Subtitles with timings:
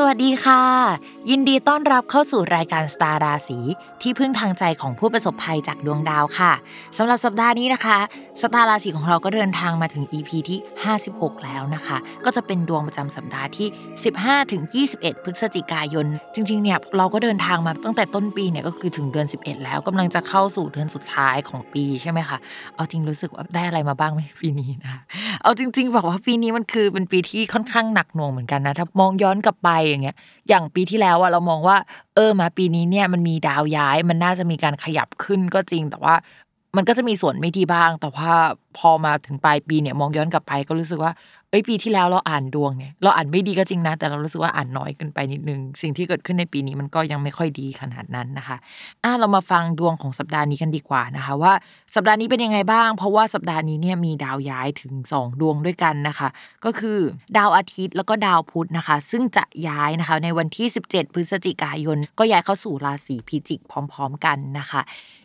[0.00, 0.62] สวัสดีค่ะ
[1.30, 3.58] ยินดีต้อนรับเข้าสู่รายการสตาร์ราศี
[4.02, 6.52] ที่พึ่งทางใจของผู้ประสบภัยจากดวงดาวค่ะ
[6.96, 7.98] สำหรับสัปดาห์นี้นะคะ
[8.40, 10.58] สตาร์ราศีของเราก็เดินทางมาถึง EP ที่
[11.02, 13.68] 56 แล้วนะคะ ก็จะเป็นดวงประจำสัปดาห์ที่
[14.10, 22.38] 15ถึง21 พฤศจิกายน จริงๆเนี่ยเราก็เดินทางมาตั้งแต่ต้นปีเนี่ยก็คือถึงเดือน 11 แล้วกำลังจะเข้าสู่เดือนสุดท้ายของปีใช่ไหมคะ
[22.76, 25.00] เอาจริงรู้สึกว่าได้อะไรมาบ้างไหมปีนี้นะคะ
[25.42, 30.16] เอาจริง ๆ บอกว่าปีนี้มันคือเป็นปีที่ค่อนข้างหนักหน่วงเหมือนกันนะถ้ามองย้อนกลับไปอย่างเงี้ย
[30.48, 31.76] อย่างปีที่แล้วอะเรามองว่า
[32.14, 36.14] เออมาปีนี้เนี่ยมันมีดาวย้าย มันน่าจะมีการขยับขึ้นก็จริง แต่ว่า
[36.76, 38.30] มันก็จะมีส่วนไม่ดีบ้าง แต่ว่า
[38.78, 41.12] พอมาถึงปลายปีเนี่ยมองย้อนกลับไปก็รู้สึกว่า
[41.50, 48.56] เอ้ยปีที่แล้วเราอ่านดวงเนี่ยเราอ่านไม่ดีก็จริงนะ แต่เรารู้สึกว่าอ่านน้อยเกินไปนิดนึง สิ่งที่เกิดขึ้นในปีนี้มันก็ยังไม่ค่อยดีขนาดนั้นนะคะ
[49.04, 51.52] อะเรามาฟังดวงของสัปดาห์นี้กันดีกว่านะคะ ว่า
[51.94, 56.28] สัปดาห์นี้เป็นยังไงบ้าง เพราะว่าสัปดาห์นี้เนี่ยมีดาวย้ายถึง 2 ดวงด้วยกันนะคะ
[56.64, 56.98] ก็คือ
[57.36, 64.80] ดาวอาทิตย์แล้วก็ดาวพุธนะคะ ซึ่งจะย้ายนะคะในวันที่ 17 พฤศจิกายน ก็ย้ายเข้าสู่ราศีพิจิกพร้อม ๆ กันนะคะ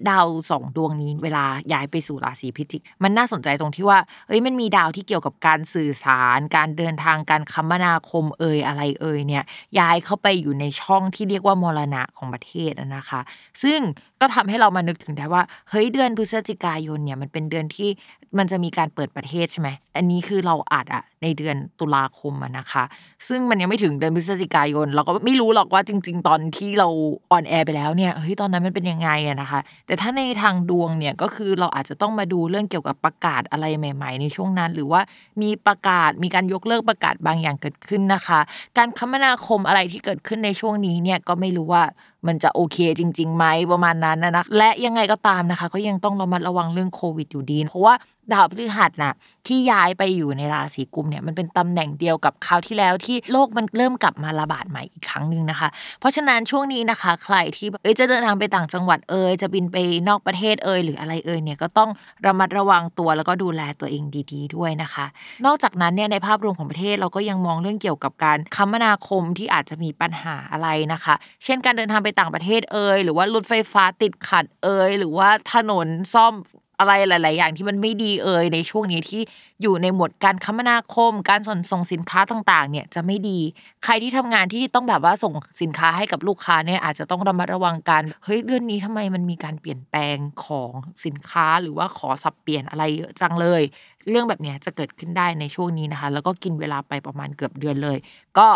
[0.10, 6.11] ดาวสองดวงนี้เวลาย้ายไปสู่ราศีพิจิก มันน่าสนใจตรงที่ว่าเอ้ยมันมีดาวที่เกี่ยวกับการสื่อสาร
[6.56, 9.44] การเดินทางการคมนาคมเอ่ยอะไรเอ่ยเนี่ย
[9.80, 13.22] ย้ายเข้าไปอยู่ในช่องที่เรียกว่ามรณะของประเทศนะคะ
[13.64, 13.80] ซึ่ง
[14.22, 17.90] ก็ทำให้เรามานึกถึงได้ว่าเฮ้ยเดือนพฤศจิกายนเนี่ยมันเป็นเดือนที่
[18.38, 22.84] มันจะมีการเปิดประเทศใช่ไหมอันนี้คือเราอัดอะในเดือนตุลาคมอะนะคะ
[23.28, 26.88] ซึ่งมันยังไม่ถึงเดือนพฤศจิกายน เราก็ไม่รู้หรอกว่าจริง ๆ ตอนที่เรา
[27.32, 35.02] ออนแอร์ไปแล้วเนี่ยเฮ้ยตอนนั้นมันเป็นยังไงอะนะคะ แต่ถ้าในทางดวงเนี่ยก็คือเราอาจจะต้องมาดูเรื่องเกี่ยวกับประกาศอะไรใหม่ ๆ ในช่วงนั้น หรือว่า
[35.42, 38.40] มีประกาศมีการยกเลิกประกาศบางอย่างเกิดขึ้นนะคะ
[38.78, 41.84] การคมนาคมอะไรที่เกิดขึ้นในช่วงนี้เนี่ยก็ไม่รู้ว่า
[42.28, 47.94] มันจะโอเคจริงๆไหมประมาณนั้นนะและยังไงก็ตามนะคะ ก็ยังต้องระมัดระวังเรื่องโควิดอยู่ดี เพราะว่า
[48.34, 49.14] ดาวพฤหัสน่ะ
[49.48, 59.78] ที่ย้ายไปอยู่ในราศีกุมเนี่ยมันเป็นตำแหน่งเดียวกับคราวที่แล้วที่โลกมันเริ่มกลับมาระบาดใหม่อีกครั้งหนึ่งนะคะ เพราะฉะนั้นช่วงนี้นะคะ ใครที่เอ้ยจะเดินทางไปต่างจังหวัดเอ่ยจะบินไป
[60.08, 61.90] นอกประเทศเอ่ยหรืออะไรเอ่ยเนี่ยก็ต้อง
[62.26, 65.06] ระมัดระวังตัวแล้วก็ดูแลตัวเองดี ๆ ด้วยนะคะ
[65.46, 76.36] นอกจากนั้นเนี่ยในภาพรวมของประเทศเราก็ยังมองเรื่องเกี่ยวกับการคมนาคมที่อาจจะมีปัญหาอะไรนะคะ เช่นการเดินทางไปต่างประเทศเอ่ยหรือว่ารถไฟฟ้าติดขัดเอ่ยหรือว่าถนนซ่อม
[76.80, 79.22] อะไรหลาย ๆ อย่างที่มันไม่ดีเอ่ยในช่วงนี้ที่
[79.62, 83.40] อยู่ในหมวดการคมนาคม การส่งส่งสินค้าต่าง ๆ เนี่ยจะไม่ดี
[83.84, 90.72] ใครที่ทำงานที่ต้องแบบว่าส่งสินค้าให้กับลูกค้าเนี่ยอาจจะต้องระมัดระวังกันเฮ้ยเดือนนี้ทำไมมันมีการเปลี่ยนแปลงของ
[91.06, 93.62] สินค้าหรือว่าขอสับเปลี่ยนอะไรเยอะจังเลย
[94.10, 97.98] เรื่องแบบนี้จะเกิดขึ้นได้ในช่วงนี้นะคะ แล้วก็กินเวลาไปประมาณเกือบเดือนเลย
[98.38, 98.48] ก็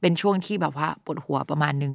[0.00, 1.92] เป็นช่วงที่แบบว่าปวดหัวประมาณนึง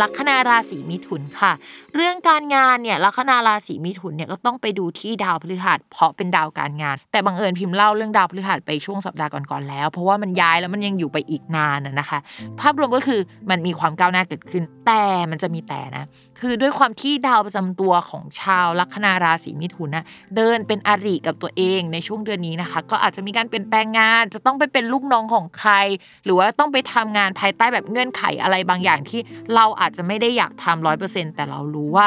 [0.00, 1.52] ลัคนาราศีมิถุนค่ะ
[1.94, 12.18] เรื่องการงานเนี่ยลัคนาราศีมิถุนเนี่ยก็ต้องไปดูที่ดาวพฤหัส เพราะเป็นดาวการงาน แต่บังเอิญพิมพ์เล่าเรื่องดาวพฤหัสไปช่วงสัปดาห์ก่อนๆแล้ว เพราะว่ามันย้ายแล้วมันยังอยู่ไปอีกนานนะคะ
[12.60, 16.04] ภาพรวมก็คือมันมีความก้าวหน้าเกิดขึ้น แต่มันจะมีแต่นะ
[16.40, 20.04] คือด้วยความที่ดาวประจำตัวของชาวลัคนาราศีมิถุนนะ
[20.36, 25.72] เดินเป็นอริกับตัวเองในช่วงเดือนนี้นะคะ ก็อาจจะมีการเปลี่ยนแปลงงาน จะต้องไปเป็นลูกน้องของใคร
[26.24, 29.20] หรือว่าต้องไปทำงานภายใต้แบบเงื่อนไขอะไรบางอย่างที่
[29.54, 32.06] เราอาจจะไม่ได้อยากทำร้อยเปอร์เซ็นแต่เรารู้ว่า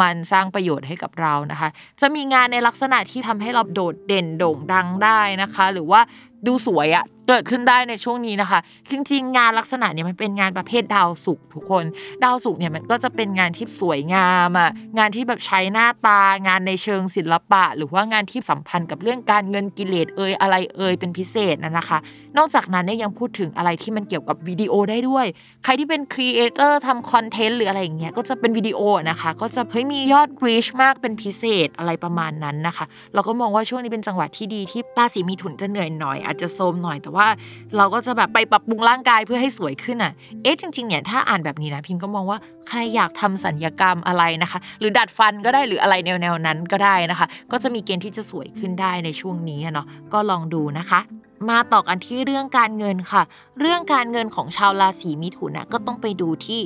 [0.00, 1.68] มันสร้างประโยชน์ให้กับเรานะคะ
[2.00, 6.00] จะมีงานในลักษณะที่ทำให้เราโดดเด่นโด่งดังได้นะคะ หรือว่า
[6.46, 8.60] ดูสวยอะ เกิดขึ้นได้ในช่วงนี้นะคะ
[8.90, 11.84] จริงๆ งานลักษณะเนี่ยมันเป็นงานประเภทดาวศุกทุกคน
[12.24, 21.98] ดาวศุกเนี่ยมันก็จะเป็นงานที่สวยงามอะงานที่แบบใช้หน้าตางานในเชิงศิลปะ หรือว่างานที่สัมพันธ์กับเรื่องการเงินกิเลสเอ่ยอะไรเอ่ยเป็นพิเศษนะนะคะ
[22.38, 25.26] นอกจากนั้นเนี่ยยังพูดถึงอะไรที่มันเกี่ยวกับวิดีโอได้ด้วย
[25.64, 28.80] ใครที่เป็น creator ทำ content หรืออะไรอย่างเงี้ยก็จะเป็นวิดีโอ
[29.10, 32.84] นะคะ ก็จะเฮ้ยมียอด reach มากเป็นพิเศษอะไรประมาณนั้นนะคะ
[33.14, 37.28] เราก็มองว่าช่วงนี้เป็นจังหวะที่ดีที่ราศีมิถุนจะเหนื่อยหน่อยอาจจะโทรมหน่อยแต่ว่า
[37.76, 40.12] เราก็จะแบบไปปรับปรุงร่างกายเพื่อให้สวยขึ้นอะ
[40.42, 42.38] เอ๊ะจริงๆเนี่ยถ้าอ่านแบบนี้นะพิมก็มองว่า
[42.68, 51.00] ใครอยากทำสัญญกรรมอะไรนะคะ หรือดัดฟันก็ได้หรืออะไรแนวๆนั้นก็ได้นะคะ ก็จะมีเกณฑ์ที่จะสวยขึ้นได้ในช่วงนี้เนาะก็ลองดูนะคะ
[51.50, 53.22] มาต่อกันที่เรื่องการเงินค่ะ
[53.60, 56.60] เรื่องการเงินของชาวราศีมิถุนนะก็ต้องไปดูที่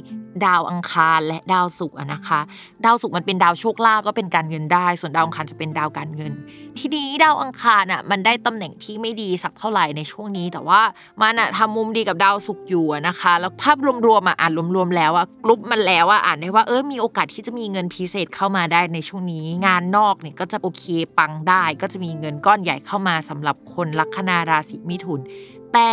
[0.44, 2.40] ดาวอังคารและดาวศุกร์นะคะ
[2.84, 6.32] ดาวศุกร์มันเป็นดาวโชคลาภก็เป็นการเงินได้ ส่วนดาวอังคารจะเป็นดาวการเงิน
[6.78, 10.80] ทีนี้ดาวอังคารอะมันได้ตำแหน่งที่ไม่ดีสักเท่าไหร่ในช่วงนี้ แต่ว่า
[11.20, 20.84] มันอะทำมุมดีกับดาวศุกร์อยู่นะคะ แล้วภาพรวมๆอะอ่านรวมๆแล้วอะกรุ๊ปมันแล้วอะอ่านได้ว่าเออมีโอกาสที่จะมีเงินพิเศษเข้ามาได้ในช่วงนี้ งานนอกเนี่ยก็จะโอเค
[21.18, 25.20] ปังได้ ก็จะมีเงินก้อนใหญ่เข้ามาสำหรับคนลัคนาราศีมิถุน
[25.74, 25.90] แต่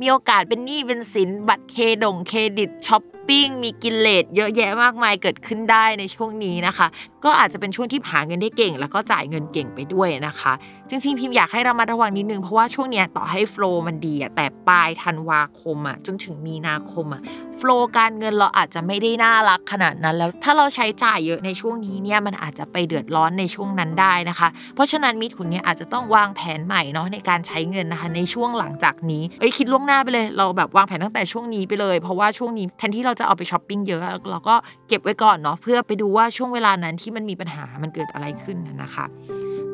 [0.00, 6.86] มีโอกาสเป็นหนี้เป็นสินบัตรเครดงเครดิตช้อป ปิ้ง มีกิเลสเยอะแยะมากมายเกิดขึ้นได้ในช่วงนี้นะคะ
[7.24, 10.52] ก็อาจจะเป็นช่วงที่หาเงินได้เก่ง แล้วก็จ่ายเงินเก่งไปด้วยนะคะ
[10.90, 17.22] จริงๆพิมพ์อยากให้เรามาระวังนิดนึงเพราะว่าช่วงนี้ต่อให้ flow มันดีอะแต่ปลายธันวาคมอะจนถึงมีนาคมอะ
[17.58, 34.54] flow การเงินเราอาจจะไม่ได้น่ารักขนาดนั้นแล้ว ถ้าเราใช้จ่ายเยอะในช่วงนี้เนี่ยมันอาจจะไปเดือดร้อนในช่วงนั้นได้นะคะ เพราะฉะนั้นมิถุนเนี่ยอาจจะต้องวางแผนใหม่เนาะในการใช้เงินนะคะในช่วงหลังจากนี้เอ้ยคิดล่วงหน้าไปเลย เราแบบวางแผนตั้งแต่ช่วงนี้ไปเลย เพราะว่าช่วงนี้แทนที่เราจะเอาไปช้อปปิ้งเยอะเราก็
[34.88, 39.06] เก็บไว้ก่อนเนาะเพื่อไปดูว่าช่วงเวลานั้นที่มันมีปัญหามันเกิดอะไรขึ้นนะคะ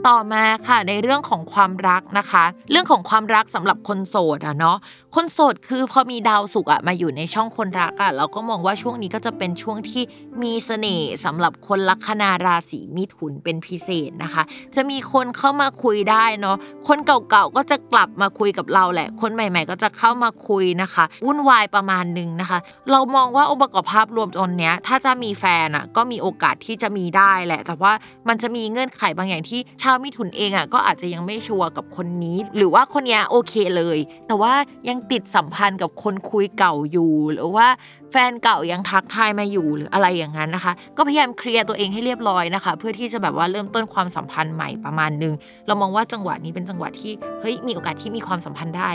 [0.09, 4.77] ต่อมาค่ะในเรื่องของความรักนะคะ เรื่องของความรักสำหรับคนโสดอะเนาะ
[5.15, 10.03] คนโสดคือพอมีดาวศุกร์อะมาอยู่ในช่องคนรักอะเราก็มองว่าช่วงนี้ก็จะเป็นช่วงที่
[10.43, 14.43] มีเสน่ห์สำหรับคนลัคนาราศีมิถุนเป็นพิเศษนะคะ
[14.75, 16.57] จะมีคนเข้ามาคุยได้เนาะ
[16.89, 22.59] คนเก่าๆก็จะกลับมาคุยกับเราแหละ คนใหม่ ๆ ก็จะเข้ามาคุยนะคะวุ่นวายประมาณหนึงนะคะ
[22.91, 27.93] เรามองว่าองค์ประกอบภาพรวมตอนเนี้ยถ้าจะมีแฟนอะก็มีโอกาสที่จะมีได้แหละ แต่ว่า
[28.29, 34.52] มันจะมีเงื่อนไขบางอย่างที่ชาวามิถุนเองอะก็อาจจะยังไม่ชัวร์กับคนนี้ หรือว่าคนนี้โอเคเลย แต่ว่า
[34.88, 37.69] ยังติดสัมพันธ์กับคนคุยเก่าอยู่ หรือว่า
[38.11, 45.35] แฟนเก่ายังทักทายมาอยู่หรืออะไรอย่างนั้นนะคะ ก็พยายามเคลียร์ตัวเองให้เรียบร้อยนะคะ เพื่อที่จะแบบว่าเริ่มต้นความสัมพันธ์ใหม่ประมาณนึง
[45.67, 48.90] เรามองว่าจังหวะนี้เป็นจังหวะที่เฮ้ยมีโอกาสที่มีความสัมพันธ์ได้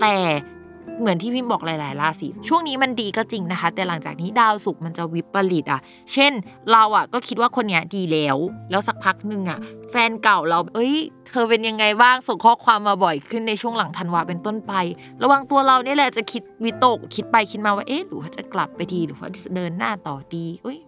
[0.00, 0.16] แต่
[1.00, 5.80] เหมือนที่พิมพ์บอกหลายๆราศีช่วงนี้มันดีก็จริงนะคะ แต่หลังจากนี้ดาวศุกร์มันจะวิปริตอะ
[6.12, 6.32] เช่น
[6.72, 8.36] เราอะก็คิดว่าคนเนี้ยดีแล้ว
[8.70, 9.58] แล้วสักพักหนึ่งอะ
[9.90, 10.96] แฟนเก่าเรา เอ้ย
[11.30, 14.72] เธอเป็นยังไงบ้างส่งข้อความมาบ่อยขึ้นในช่วงหลังธันวาเป็นต้นไป
[15.22, 20.78] ระวังตัวเราเนี่ยแหละจะคิดวิตก คิดไปคิดมาว่าเอ๊ะหรือว่าจะกลับไปดีหรือว่าจะเดินหน้าต่อดีเอ้ย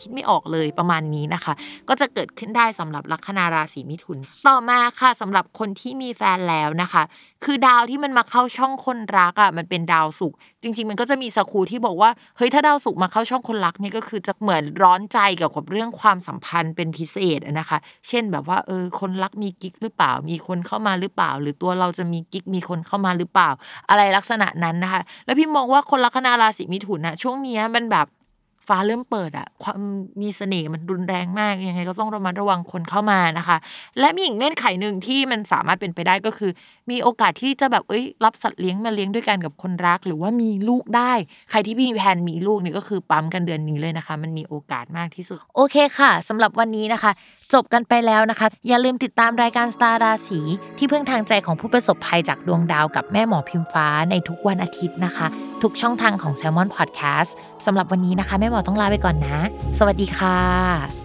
[0.00, 1.52] คิดไม่ออกเลยประมาณนี้นะคะ
[1.88, 4.18] ก็จะเกิดขึ้นได้สำหรับลัคนาราศีมิถุน
[4.48, 7.02] ต่อมาค่ะสำหรับคนที่มีแฟนแล้วนะคะ
[7.44, 17.78] คือดาวที่มันมาเข้าช่องคนรักอะมันเป็นดาวศุกร์จริง ๆ มันก็จะมีสกรูที่บอกว่าเฮ้ยถ้าดาวศุกมาเข้าช่องคนรักเนี่ยก็คือจะเหมือนร้อนใจเกี่ยวกับเรื่องความสัมพันธ์เป็นพิเศษนะคะ
[18.08, 23.50] เช่นแบบว่าเออคนรักมีกิ๊กหรือเปล่า มีคนเข้ามาหรือเปล่า หรือตัวเราจะมีกิ๊กมีคนเข้ามาหรือเปล่า
[23.88, 28.06] อะไรลักษณะนั้นนะคะ แล้วพี่มองว่าคนลัคนาราศีมิถุนนะช่วงนี้มันแบบ
[28.68, 29.80] ฟ้าเริ่มเปิดอะความ
[30.22, 33.56] มีเสน่ห์มันรุนแรงมากยังไงก็ต้องระมัดระวังคนเข้ามานะคะ
[34.00, 36.50] และมีอีกเงื่อนไขหนึ่งที่มันสามารถเป็นไปได้ก็คือ
[36.90, 41.12] มีโอกาสที่จะแบบเอ้ยรับสัตว์เลี้ยงมาเลี้ยงด้วยกันกับคนรัก หรือว่ามีลูกได้
[41.50, 47.10] ใครที่มีแผนมีลูกเนี่ยก็คือปั๊มกันเดือนนี้เลยนะคะ มันมีโอกาสมากที่สุด โอเคค่ะสำหรับวันนี้นะคะ
[47.54, 50.40] จบกันไปแล้วนะคะ อย่าลืมติดตามรายการสตาร์ราศี
[50.78, 55.26] ที่พึ่งทางใจของผู้ประสบภัยจากดวงดาวกับแม่หมอพิมฟ้าในทุกวันอาทิตย์นะคะ
[55.62, 57.32] ทุกช่องทางของ Salmon Podcast
[57.66, 59.38] สำหรับวันนี้นะคะ แม่หมอต้องลาไปก่อนนะ
[59.78, 61.01] สวัสดีค่ะ